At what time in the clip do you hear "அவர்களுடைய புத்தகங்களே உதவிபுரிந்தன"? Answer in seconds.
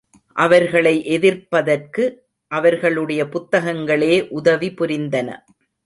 2.51-5.29